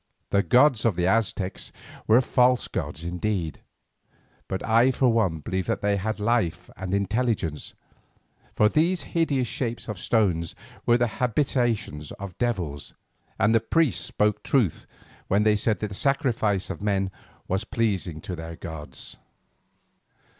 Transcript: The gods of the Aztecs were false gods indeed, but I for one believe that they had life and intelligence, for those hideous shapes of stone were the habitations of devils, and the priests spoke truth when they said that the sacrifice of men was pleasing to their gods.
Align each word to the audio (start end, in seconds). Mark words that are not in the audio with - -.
The 0.31 0.41
gods 0.41 0.83
of 0.83 0.95
the 0.95 1.05
Aztecs 1.05 1.71
were 2.07 2.21
false 2.21 2.67
gods 2.67 3.03
indeed, 3.03 3.59
but 4.47 4.65
I 4.65 4.89
for 4.89 5.09
one 5.13 5.41
believe 5.41 5.67
that 5.67 5.81
they 5.83 5.97
had 5.97 6.19
life 6.19 6.71
and 6.75 6.91
intelligence, 6.91 7.75
for 8.55 8.67
those 8.67 9.03
hideous 9.13 9.47
shapes 9.47 9.87
of 9.87 9.99
stone 9.99 10.43
were 10.87 10.97
the 10.97 11.05
habitations 11.21 12.11
of 12.13 12.35
devils, 12.39 12.95
and 13.37 13.53
the 13.53 13.59
priests 13.59 14.03
spoke 14.03 14.41
truth 14.41 14.87
when 15.27 15.43
they 15.43 15.55
said 15.55 15.77
that 15.81 15.89
the 15.89 15.93
sacrifice 15.93 16.71
of 16.71 16.81
men 16.81 17.11
was 17.47 17.63
pleasing 17.63 18.21
to 18.21 18.35
their 18.35 18.55
gods. 18.55 19.17